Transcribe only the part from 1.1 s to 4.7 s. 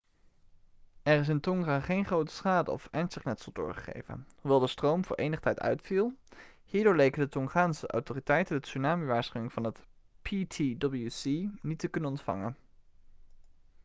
is in tonga geen grote schade of ernstig letsel doorgegeven hoewel de